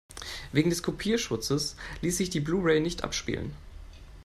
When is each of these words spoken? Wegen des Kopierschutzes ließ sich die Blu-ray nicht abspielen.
Wegen 0.51 0.71
des 0.71 0.81
Kopierschutzes 0.81 1.75
ließ 2.01 2.17
sich 2.17 2.31
die 2.31 2.39
Blu-ray 2.39 2.79
nicht 2.79 3.03
abspielen. 3.03 3.53